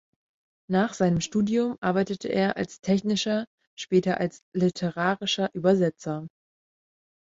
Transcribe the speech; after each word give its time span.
Nach 0.67 0.95
seinem 0.95 1.21
Studium 1.21 1.77
arbeitete 1.79 2.27
er 2.27 2.57
als 2.57 2.81
technischer, 2.81 3.45
später 3.75 4.19
als 4.19 4.41
literarischer 4.51 5.53
Übersetzer. 5.53 6.27